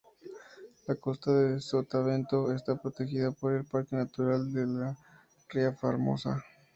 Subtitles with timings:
[0.87, 4.97] La costa de Sotavento está protegida por el Parque Natural de la
[5.49, 6.43] Ria Formosa.